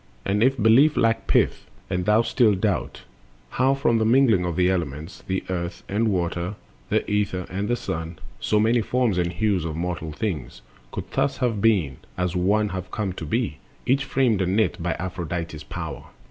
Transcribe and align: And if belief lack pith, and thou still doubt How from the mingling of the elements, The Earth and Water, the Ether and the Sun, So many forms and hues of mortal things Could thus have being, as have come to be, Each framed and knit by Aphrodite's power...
And 0.25 0.41
if 0.41 0.57
belief 0.57 0.97
lack 0.97 1.27
pith, 1.27 1.67
and 1.87 2.05
thou 2.05 2.23
still 2.23 2.55
doubt 2.55 3.03
How 3.51 3.75
from 3.75 3.99
the 3.99 4.03
mingling 4.03 4.45
of 4.45 4.55
the 4.55 4.67
elements, 4.67 5.21
The 5.27 5.43
Earth 5.47 5.83
and 5.87 6.07
Water, 6.07 6.55
the 6.89 7.07
Ether 7.07 7.45
and 7.51 7.67
the 7.67 7.75
Sun, 7.75 8.17
So 8.39 8.59
many 8.59 8.81
forms 8.81 9.19
and 9.19 9.31
hues 9.31 9.63
of 9.63 9.75
mortal 9.75 10.11
things 10.11 10.63
Could 10.91 11.11
thus 11.11 11.37
have 11.37 11.61
being, 11.61 11.97
as 12.17 12.33
have 12.33 12.89
come 12.89 13.13
to 13.13 13.25
be, 13.27 13.59
Each 13.85 14.03
framed 14.03 14.41
and 14.41 14.55
knit 14.55 14.81
by 14.81 14.95
Aphrodite's 14.97 15.63
power... 15.63 16.05